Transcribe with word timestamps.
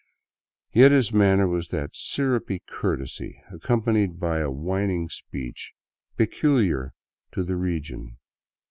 Yet 0.73 0.91
his 0.91 1.13
manner 1.13 1.47
was 1.47 1.67
that 1.67 1.95
syrupy 1.95 2.63
courtesy, 2.67 3.39
accompanied 3.53 4.19
by 4.19 4.39
a 4.39 4.49
whining 4.49 5.09
speech, 5.09 5.73
peculiar 6.17 6.93
to 7.33 7.43
the 7.43 7.55
region. 7.55 8.17